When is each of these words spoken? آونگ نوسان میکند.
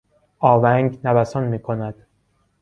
آونگ 0.39 0.97
نوسان 1.05 1.43
میکند. 1.43 2.05